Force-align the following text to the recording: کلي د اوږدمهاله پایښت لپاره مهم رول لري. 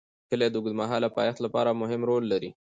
کلي 0.29 0.47
د 0.49 0.55
اوږدمهاله 0.57 1.09
پایښت 1.17 1.39
لپاره 1.45 1.77
مهم 1.81 2.01
رول 2.09 2.23
لري. 2.31 2.49